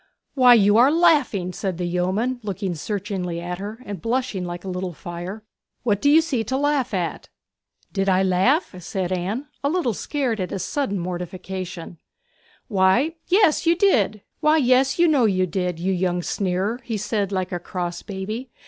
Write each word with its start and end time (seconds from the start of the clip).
'Why, 0.33 0.55
you 0.55 0.77
are 0.77 0.89
laughing!' 0.89 1.53
said 1.53 1.77
the 1.77 1.85
yeoman, 1.85 2.39
looking 2.41 2.73
searchingly 2.73 3.39
at 3.39 3.59
her 3.59 3.79
and 3.85 4.01
blushing 4.01 4.45
like 4.45 4.63
a 4.63 4.67
little 4.67 4.93
fire. 4.93 5.43
'What 5.83 6.01
do 6.01 6.09
you 6.09 6.21
see 6.21 6.43
to 6.43 6.57
laugh 6.57 6.91
at?' 6.91 7.29
'Did 7.93 8.09
I 8.09 8.23
laugh?' 8.23 8.73
said 8.81 9.11
Anne, 9.11 9.47
a 9.63 9.69
little 9.69 9.93
scared 9.93 10.39
at 10.39 10.49
his 10.49 10.63
sudden 10.63 10.97
mortification. 10.97 11.99
'Why, 12.67 13.13
yes; 13.27 13.67
you 13.67 13.77
know 15.07 15.25
you 15.25 15.45
did, 15.45 15.79
you 15.79 15.93
young 15.93 16.21
sneerer,' 16.23 16.79
he 16.83 16.97
said 16.97 17.31
like 17.31 17.51
a 17.51 17.59
cross 17.59 18.01
baby. 18.01 18.49